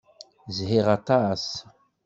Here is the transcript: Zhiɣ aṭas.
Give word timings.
Zhiɣ 0.55 0.87
aṭas. 0.97 1.45